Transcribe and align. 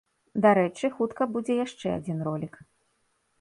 Дарэчы, 0.45 0.89
хутка 1.01 1.27
будзе 1.35 1.59
яшчэ 1.65 1.87
адзін 1.97 2.25
ролік. 2.29 2.59